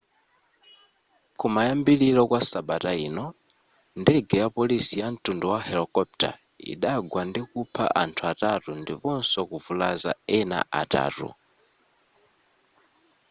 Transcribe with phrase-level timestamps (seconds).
[1.39, 3.25] kumayambiliro kwa sabata ino
[4.01, 6.37] ndege ya polisi yamtundu wa helokopitala
[6.73, 11.27] idagwa ndikupha anthu atatu ndiponso kuvulaza ena atatu